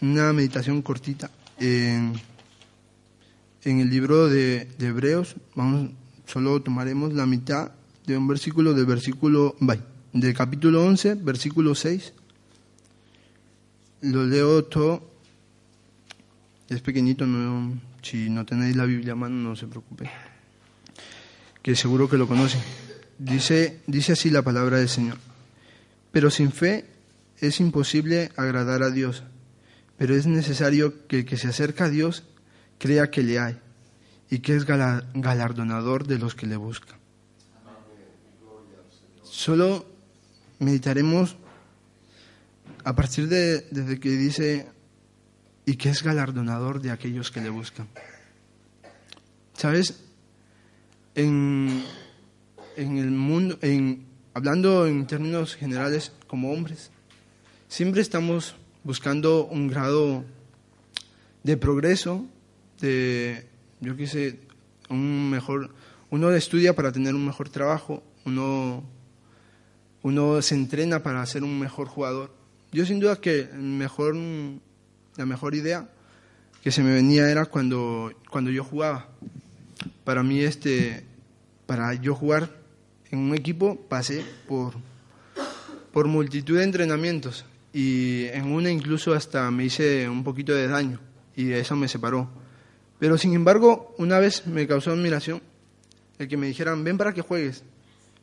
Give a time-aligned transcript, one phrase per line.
[0.00, 2.14] una meditación cortita en,
[3.64, 5.36] el libro de, de, Hebreos.
[5.54, 5.90] Vamos,
[6.26, 7.72] solo tomaremos la mitad
[8.06, 9.56] de un versículo del versículo
[10.12, 12.12] del capítulo 11, versículo 6.
[14.02, 15.10] Lo leo todo.
[16.68, 20.10] Es pequeñito, no, si no tenéis la Biblia a mano, no se preocupe.
[21.62, 22.60] Que seguro que lo conocen.
[23.18, 25.18] Dice, dice así la palabra del Señor.
[26.12, 26.86] Pero sin fe
[27.40, 29.22] es imposible agradar a Dios,
[29.98, 32.22] pero es necesario que el que se acerca a Dios
[32.78, 33.58] crea que le hay
[34.30, 36.96] y que es galardonador de los que le buscan.
[39.24, 39.86] Solo
[40.60, 41.36] meditaremos
[42.84, 44.68] a partir de desde que dice
[45.66, 47.88] y que es galardonador de aquellos que le buscan.
[49.54, 50.04] ¿Sabes?
[51.16, 51.82] En,
[52.76, 56.92] en el mundo, en, hablando en términos generales como hombres,
[57.66, 58.54] siempre estamos
[58.88, 60.24] buscando un grado
[61.42, 62.24] de progreso,
[62.80, 63.46] de,
[63.82, 64.38] yo qué sé,
[64.88, 65.74] un mejor,
[66.08, 68.82] uno estudia para tener un mejor trabajo, uno,
[70.00, 72.34] uno se entrena para ser un mejor jugador.
[72.72, 74.16] Yo sin duda que mejor,
[75.16, 75.90] la mejor idea
[76.62, 79.10] que se me venía era cuando, cuando yo jugaba.
[80.04, 81.04] Para mí, este,
[81.66, 82.56] para yo jugar
[83.10, 84.72] en un equipo pasé por,
[85.92, 87.44] por multitud de entrenamientos
[87.78, 90.98] y en una incluso hasta me hice un poquito de daño
[91.36, 92.28] y eso me separó.
[92.98, 95.40] Pero sin embargo, una vez me causó admiración
[96.18, 97.62] el que me dijeran, ven para que juegues.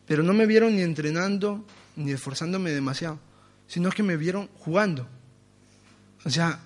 [0.05, 3.17] Pero no me vieron ni entrenando ni esforzándome demasiado,
[3.65, 5.07] sino que me vieron jugando.
[6.25, 6.59] O sea,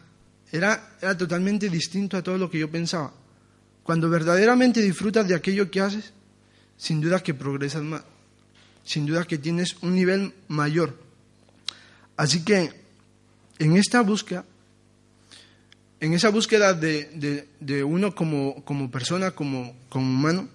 [0.51, 3.13] era, era totalmente distinto a todo lo que yo pensaba.
[3.83, 6.11] Cuando verdaderamente disfrutas de aquello que haces,
[6.75, 8.01] sin duda que progresas más,
[8.83, 10.97] sin duda que tienes un nivel mayor.
[12.17, 12.78] Así que
[13.59, 14.45] en esta búsqueda,
[15.99, 20.47] en esa búsqueda de, uno como, como, persona, como, como humano,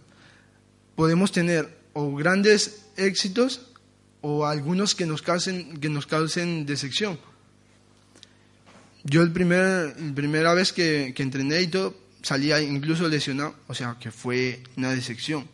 [0.97, 3.71] podemos tener o grandes éxitos
[4.21, 7.19] o algunos que nos causen, que nos causen decepción.
[9.05, 13.75] Yo el primer, la primera vez que, que entrené y todo, salía incluso lesionado, o
[13.75, 15.47] sea, que fue una decepción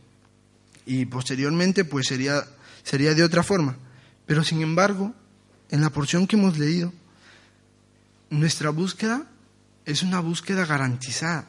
[0.87, 2.45] y posteriormente pues sería,
[2.83, 3.77] sería de otra forma.
[4.27, 5.15] Pero sin embargo,
[5.71, 6.93] en la porción que hemos leído,
[8.31, 9.27] nuestra búsqueda
[9.85, 11.49] es una búsqueda garantizada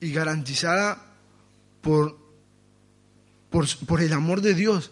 [0.00, 1.04] y garantizada
[1.80, 2.18] por,
[3.50, 4.90] por, el amor de Dios.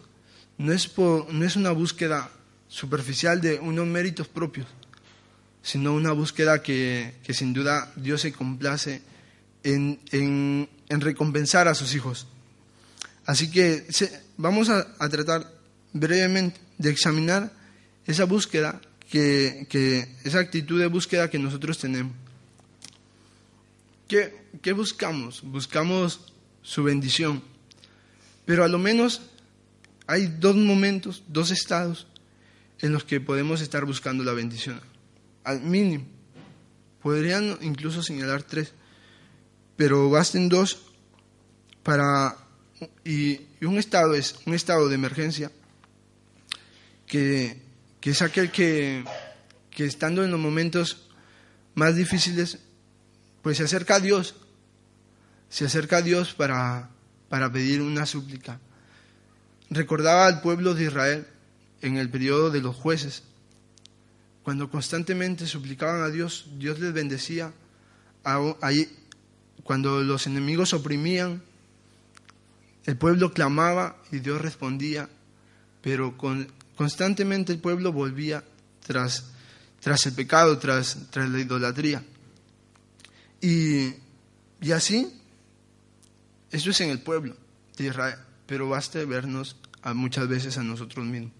[0.58, 2.30] No es, no es una búsqueda
[2.68, 4.66] superficial de unos méritos propios,
[5.62, 9.02] sino una búsqueda que, que sin duda Dios se complace
[9.62, 12.26] en, en recompensar a sus hijos.
[13.24, 13.86] Así que
[14.36, 15.50] vamos a, tratar
[15.92, 17.52] brevemente de examinar
[18.06, 18.80] esa búsqueda,
[19.12, 22.14] que, esa actitud de búsqueda que nosotros tenemos.
[24.08, 25.42] ¿Qué, ¿Qué buscamos?
[25.42, 27.42] Buscamos su bendición.
[28.46, 29.20] Pero a lo menos
[30.06, 32.06] hay dos momentos, dos estados
[32.80, 34.80] en los que podemos estar buscando la bendición.
[35.44, 36.06] Al mínimo.
[37.02, 38.72] Podrían incluso señalar tres,
[39.76, 40.86] pero basten dos
[41.82, 42.38] para
[43.04, 45.52] y, un estado es un estado de emergencia
[47.06, 47.60] que,
[48.10, 49.04] es aquel que,
[49.70, 51.08] que, estando en los momentos
[51.74, 52.58] más difíciles,
[53.42, 54.34] pues se acerca a Dios,
[55.48, 56.90] se acerca a Dios para,
[57.28, 58.60] para pedir una súplica.
[59.70, 61.26] Recordaba al pueblo de Israel
[61.80, 63.22] en el periodo de los jueces,
[64.42, 67.52] cuando constantemente suplicaban a Dios, Dios les bendecía.
[69.62, 71.42] Cuando los enemigos oprimían,
[72.84, 75.08] el pueblo clamaba y Dios respondía,
[75.80, 76.16] pero
[76.76, 78.44] constantemente el pueblo volvía
[78.86, 79.24] tras,
[79.80, 82.02] tras el pecado, tras, tras la idolatría.
[83.40, 83.94] Y,
[84.60, 85.20] y así,
[86.50, 87.36] eso es en el pueblo
[87.76, 89.56] de Israel, pero basta vernos
[89.94, 91.32] muchas veces a nosotros mismos.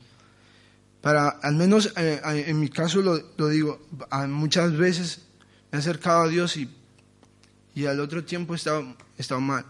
[1.01, 3.87] Para, al menos eh, en mi caso lo, digo,
[4.29, 5.23] muchas veces
[5.71, 6.71] me he acercado a Dios y,
[7.75, 9.65] y al otro tiempo he estado, he estado mal.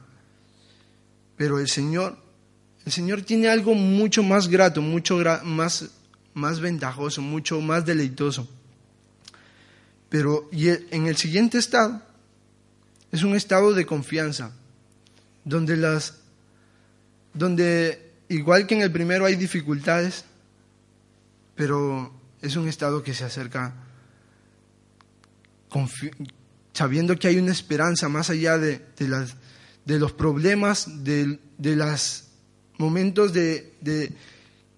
[1.37, 2.22] Pero el Señor,
[2.85, 5.91] el Señor tiene algo mucho más grato, mucho más,
[6.35, 8.49] más ventajoso, mucho más deleitoso.
[10.09, 12.03] Pero y en el siguiente estado
[13.11, 14.53] es un estado de confianza,
[15.45, 16.19] donde las
[17.35, 20.25] donde igual que en el primero hay dificultades,
[21.55, 22.13] pero
[22.43, 23.75] es un estado que se acerca
[26.75, 29.37] sabiendo que hay una esperanza más allá de, de las
[29.85, 32.25] de los problemas, de, los
[32.83, 34.13] momentos de,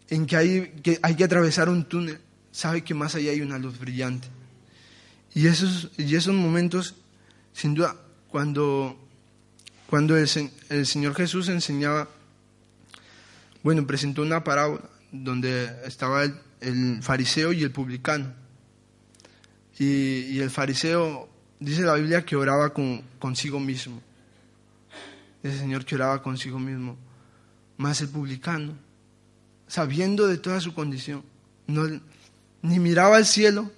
[0.09, 2.19] en que hay, que hay que atravesar un túnel,
[2.53, 4.29] sabe que más allá hay una luz brillante.
[5.35, 6.95] Y esos, y esos momentos,
[7.53, 7.97] sin duda,
[8.29, 8.97] cuando,
[9.89, 10.29] cuando el,
[10.69, 12.09] el Señor Jesús enseñaba,
[13.63, 18.33] bueno, presentó una parábola donde estaba el, el fariseo y el publicano.
[19.79, 21.29] Y, el fariseo,
[21.59, 24.01] dice la Biblia, que oraba con, consigo mismo.
[25.43, 26.97] Ese Señor que oraba consigo mismo.
[27.77, 28.75] Más el publicano,
[29.67, 31.25] sabiendo de toda su condición,
[31.67, 31.89] no,
[32.63, 33.71] ni miraba al cielo,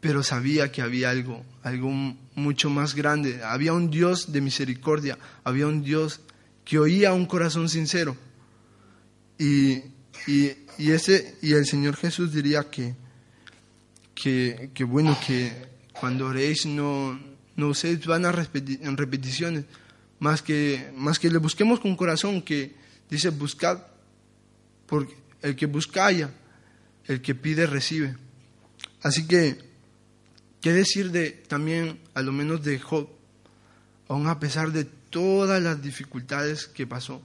[0.00, 1.90] pero sabía que había algo, algo
[2.34, 3.42] mucho más grande.
[3.42, 6.20] Había un Dios de misericordia, había un Dios
[6.64, 8.16] que oía un corazón sincero.
[9.38, 9.82] Y,
[10.26, 12.94] y, y ese, y el Señor Jesús diría que,
[14.14, 15.52] que, que bueno, que
[15.98, 17.18] cuando oréis no,
[17.56, 19.64] no uséis van a repetir, en repeticiones,
[20.18, 22.74] más que, más que le busquemos con corazón, que
[23.10, 23.78] dice buscad,
[24.86, 26.30] porque el que busca haya,
[27.06, 28.16] el que pide recibe.
[29.02, 29.66] Así que
[30.66, 33.08] ¿Qué decir de también, a lo menos de Job,
[34.08, 37.22] aún a pesar de todas las dificultades que pasó,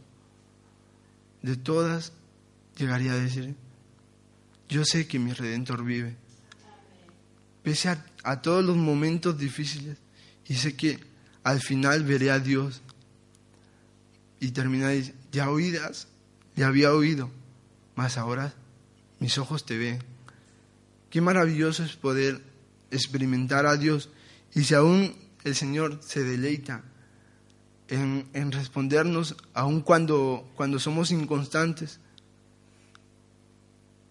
[1.42, 2.14] de todas,
[2.78, 3.56] llegaría a decir,
[4.70, 6.16] yo sé que mi redentor vive,
[7.64, 9.98] pese a, a todos los momentos difíciles,
[10.48, 11.00] y sé que
[11.44, 12.82] al final veré a Dios.
[14.40, 16.08] Y termina diciendo, ya oídas,
[16.56, 17.30] ya había oído,
[17.96, 18.54] mas ahora
[19.20, 20.00] mis ojos te ven.
[21.10, 22.42] Qué maravilloso es poder
[22.92, 24.10] experimentar a Dios
[24.54, 26.84] y si aún el Señor se deleita
[27.88, 32.00] en, en respondernos, aun cuando, cuando somos inconstantes,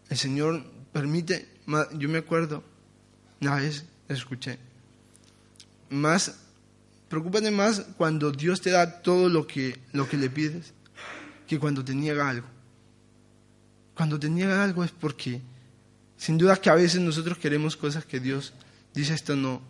[0.09, 1.49] el Señor permite,
[1.95, 2.65] yo me acuerdo,
[3.41, 4.59] una vez escuché,
[5.89, 6.37] más,
[7.09, 10.75] preocúpate más cuando Dios te da todo lo que, lo que le pides
[11.51, 12.47] que cuando te niega algo.
[13.97, 15.41] Cuando te algo es porque,
[16.17, 18.53] sin duda que a veces nosotros queremos cosas que Dios
[18.95, 19.61] dice esto no.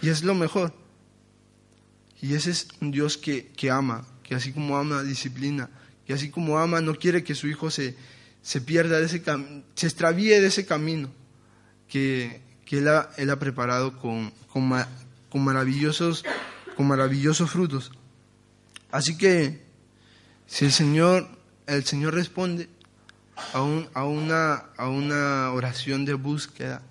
[0.00, 0.72] Y es lo mejor.
[2.22, 5.68] Y ese es un Dios que, que ama, que así como ama, disciplina,
[6.06, 7.94] que así como ama, no quiere que su hijo se,
[8.40, 9.22] se pierda de ese
[9.74, 11.10] se extravíe de ese camino
[11.86, 14.72] que, que él, ha, él, ha, preparado con, con,
[15.28, 16.24] con, maravillosos,
[16.78, 17.92] con maravillosos frutos.
[18.90, 19.63] Así que
[20.46, 21.28] si el Señor,
[21.66, 22.68] el Señor responde
[23.52, 26.82] a, un, a, una, a una oración de búsqueda,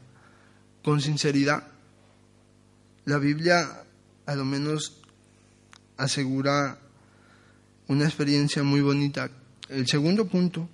[0.83, 1.67] con sinceridad.
[3.05, 3.83] La Biblia
[4.25, 5.01] a lo menos
[5.97, 6.77] asegura
[7.88, 9.29] una experiencia muy bonita.
[9.69, 10.69] El segundo punto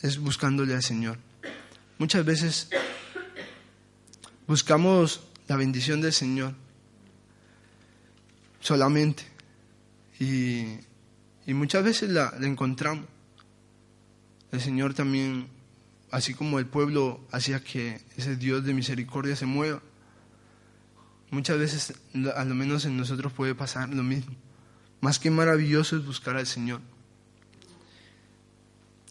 [0.00, 1.18] es buscándole al Señor.
[1.98, 2.68] Muchas veces
[4.46, 6.54] buscamos la bendición del Señor
[8.60, 9.24] solamente
[10.18, 10.78] y,
[11.46, 13.06] y muchas veces la, encontramos.
[14.50, 15.48] El Señor también
[16.10, 19.80] así como el pueblo hacía que ese Dios de misericordia se mueva.
[21.30, 21.94] Muchas veces,
[22.36, 24.34] a lo menos en nosotros puede pasar lo mismo.
[25.00, 26.82] Más que maravilloso es buscar al Señor.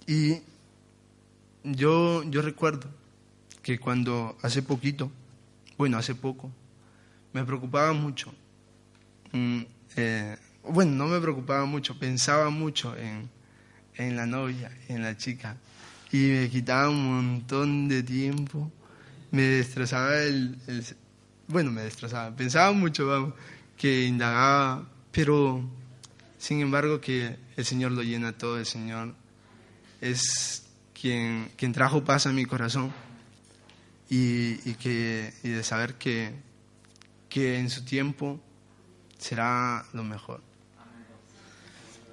[0.06, 0.42] Y
[1.64, 2.88] yo, yo recuerdo
[3.64, 5.12] que cuando hace poquito,
[5.78, 6.52] bueno, hace poco,
[7.34, 8.32] me preocupaba mucho.
[9.32, 9.62] Mm,
[9.96, 13.30] eh, bueno, no me preocupaba mucho, pensaba mucho en,
[13.96, 15.58] en la novia, en la chica
[16.12, 18.72] y me quitaba un montón de tiempo.
[19.32, 20.58] Me destrozaba el,
[21.48, 23.34] bueno, me destrozaba, pensaba mucho, vamos,
[23.78, 25.64] que indagaba, pero
[26.38, 29.16] sin embargo que el Señor lo llena todo, el Señor
[30.02, 30.66] es
[31.00, 32.92] quien, quien trajo paz a mi corazón
[34.10, 36.34] y, y que, y de saber que,
[37.30, 38.42] que en su tiempo
[39.18, 40.51] será lo mejor.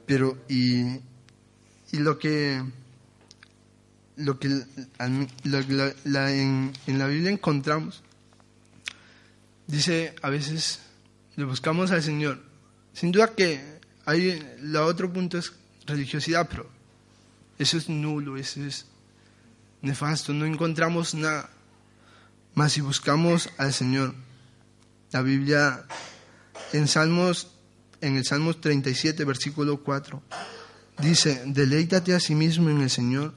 [0.09, 0.81] Pero, y,
[1.93, 2.63] y lo que
[4.17, 8.03] lo que la, en, en, la Biblia encontramos,
[9.67, 10.81] dice a veces
[11.37, 12.43] le buscamos al Señor.
[12.95, 13.61] Sin duda que
[14.07, 15.53] hay, la otro punto es
[15.87, 16.71] religiosidad, pero
[17.59, 18.87] eso es nulo, eso es
[19.83, 21.51] nefasto, no encontramos nada.
[22.55, 24.15] Más si buscamos al Señor,
[25.13, 25.85] la Biblia
[26.73, 27.58] en Salmos,
[28.01, 30.23] en el Salmos 37, versículo 4,
[31.01, 33.35] dice, deleítate a sí mismo en el Señor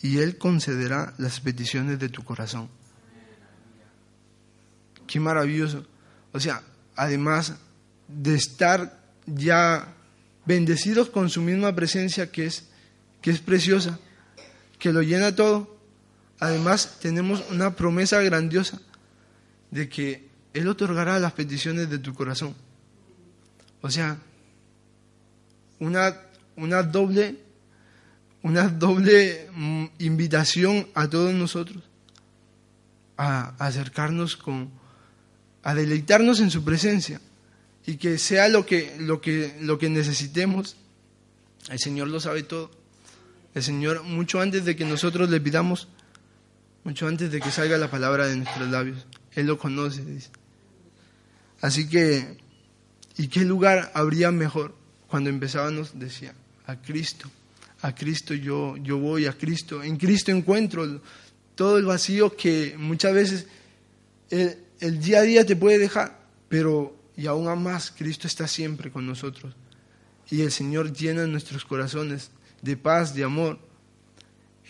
[0.00, 2.68] y Él concederá las peticiones de tu corazón.
[5.06, 5.86] Qué maravilloso.
[6.32, 6.62] O sea,
[6.96, 7.54] además
[8.08, 9.94] de estar ya
[10.44, 12.64] bendecidos con su misma presencia que es,
[13.20, 13.98] que es preciosa,
[14.78, 15.78] que lo llena todo,
[16.40, 18.80] además tenemos una promesa grandiosa
[19.70, 22.54] de que Él otorgará las peticiones de tu corazón.
[23.82, 24.16] O sea,
[25.78, 26.16] una,
[26.56, 27.36] una doble
[28.42, 31.82] una doble mm, invitación a todos nosotros
[33.16, 34.70] a acercarnos con,
[35.62, 37.20] a deleitarnos en su presencia
[37.86, 40.76] y que sea lo que, lo que, lo que necesitemos.
[41.68, 42.70] El Señor lo sabe todo.
[43.54, 45.88] El Señor, mucho antes de que nosotros le pidamos,
[46.84, 50.02] mucho antes de que salga la palabra de nuestros labios, Él lo conoce.
[51.60, 52.38] Así que,
[53.16, 54.74] ¿y qué lugar habría mejor?
[55.06, 56.34] Cuando empezábamos, decía,
[56.66, 57.30] a Cristo.
[57.82, 59.82] A Cristo yo, yo voy, a Cristo.
[59.82, 61.00] En Cristo encuentro
[61.54, 63.46] todo el vacío que muchas veces
[64.30, 68.90] el, el día a día te puede dejar, pero y aún más Cristo está siempre
[68.90, 69.54] con nosotros.
[70.30, 72.30] Y el Señor llena nuestros corazones
[72.62, 73.58] de paz, de amor.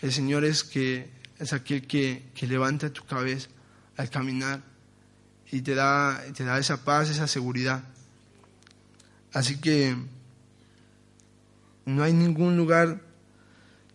[0.01, 1.09] El Señor es, que,
[1.39, 3.47] es aquel que, que levanta tu cabeza
[3.95, 4.61] al caminar
[5.51, 7.83] y te da, te da esa paz, esa seguridad.
[9.33, 9.95] Así que
[11.85, 13.01] no hay ningún lugar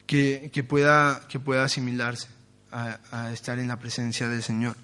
[0.06, 2.28] que, que, pueda, que pueda asimilarse
[2.70, 4.76] a, estar en la presencia del Señor.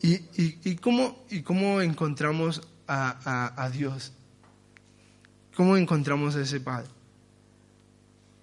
[0.00, 4.12] ¿Y, y, y, cómo, y cómo encontramos a, a, a, Dios?
[5.54, 6.88] ¿Cómo encontramos a ese Padre?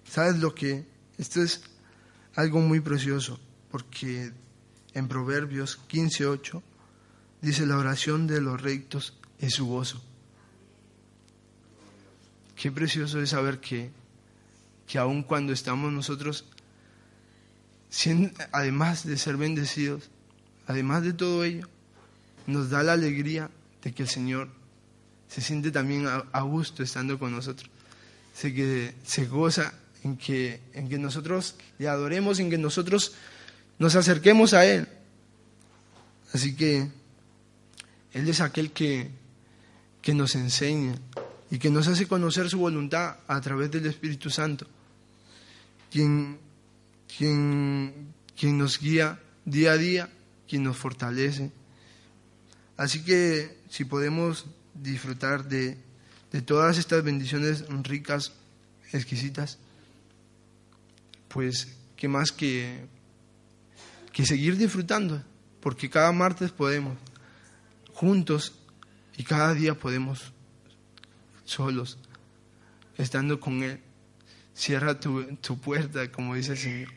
[0.04, 0.86] ¿Sabes lo que?
[1.18, 1.62] Esto es
[2.34, 3.38] algo muy precioso,
[3.70, 4.32] porque
[4.94, 6.62] en Proverbios 15.8
[7.42, 10.02] dice, la oración de los rectos es su gozo.
[12.60, 13.90] Qué precioso es saber que,
[14.86, 16.44] que aun cuando estamos nosotros,
[18.52, 20.10] además de ser bendecidos,
[20.66, 21.66] además de todo ello,
[22.46, 23.48] nos da la alegría
[23.82, 24.50] de que el Señor
[25.26, 27.70] se siente también a, gusto estando con nosotros.
[28.34, 29.72] Se, que, se goza
[30.04, 33.14] en que, en que nosotros le adoremos, en que nosotros
[33.78, 34.86] nos acerquemos a Él.
[36.34, 36.90] Así que
[38.12, 39.08] Él es aquel que,
[40.02, 40.96] que nos enseña
[41.50, 44.66] y que nos hace conocer su voluntad a través del Espíritu Santo,
[45.90, 46.38] quien,
[47.16, 50.10] quien, quien nos guía día a día
[50.48, 51.52] quien nos fortalece.
[52.76, 55.76] Así que si podemos disfrutar de,
[56.32, 58.32] de todas estas bendiciones ricas,
[58.92, 59.58] exquisitas,
[61.28, 62.84] pues qué más que,
[64.12, 65.22] que seguir disfrutando,
[65.60, 66.98] porque cada martes podemos,
[67.92, 68.54] juntos,
[69.16, 70.32] y cada día podemos,
[71.50, 71.98] solos,
[72.96, 73.80] estando con Él.
[74.54, 76.88] Cierra tu, tu puerta, como dice el Señor,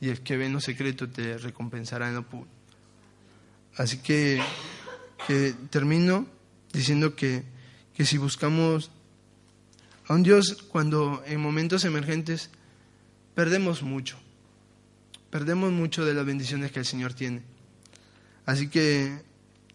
[0.00, 2.54] y el que ve en lo secreto te recompensará en lo público.
[3.76, 4.42] Así que,
[5.70, 6.26] termino
[6.72, 7.44] diciendo que,
[7.94, 8.90] que si buscamos
[10.06, 12.50] a un Dios cuando en momentos emergentes
[13.34, 14.16] perdemos mucho,
[15.30, 17.42] perdemos mucho de las bendiciones que el Señor tiene.
[18.46, 19.22] Así que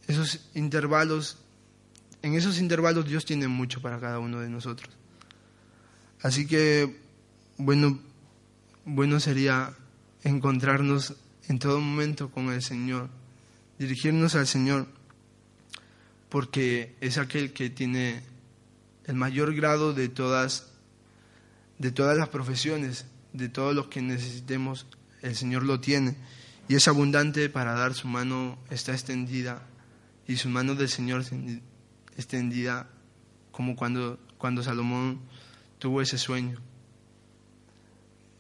[0.08, 1.38] esos intervalos,
[2.22, 4.94] en esos intervalos Dios tiene mucho para cada uno de nosotros.
[6.22, 6.98] Así que,
[7.58, 8.00] bueno,
[8.86, 9.74] bueno sería
[10.24, 11.16] encontrarnos
[11.48, 13.10] en todo momento con el Señor
[13.80, 14.86] dirigirnos al Señor,
[16.28, 18.22] porque es aquel que tiene
[19.06, 20.68] el mayor grado de todas,
[21.80, 24.86] de todas las profesiones, de todo lo que necesitemos,
[25.22, 26.16] el Señor lo tiene.
[26.68, 29.64] Y es abundante para dar, su mano está extendida,
[30.28, 31.24] y su mano del Señor
[32.18, 32.90] extendida,
[33.52, 35.20] como cuando, cuando Salomón
[35.78, 36.60] tuvo ese sueño.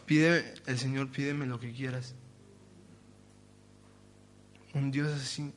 [0.06, 2.16] Pide, el Señor, pídeme lo que quieras
[4.74, 5.52] un Dios así.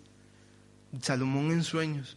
[1.01, 2.17] Salomón en sueños.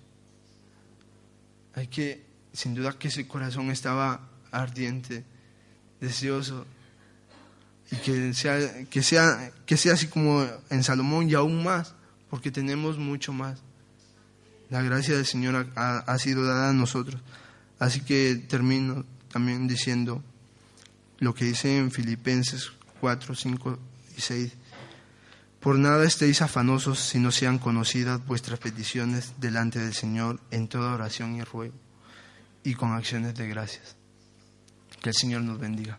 [1.74, 5.24] Hay que, sin duda que ese corazón estaba ardiente,
[6.00, 6.66] deseoso,
[7.92, 11.94] y que sea, que sea, que sea así como en Salomón y aún más,
[12.30, 13.62] porque tenemos mucho más.
[14.75, 17.22] La gracia del Señor ha, sido dada a nosotros.
[17.79, 20.22] Así que termino también diciendo
[21.20, 23.79] lo que dice en Filipenses 4, 5
[24.17, 24.51] y 6.
[25.62, 30.94] Por nada estéis afanosos si no sean conocidas vuestras peticiones delante del Señor en toda
[30.94, 31.75] oración y ruego
[32.65, 33.96] y con acciones de gracias.
[35.01, 35.98] Que el Señor nos bendiga.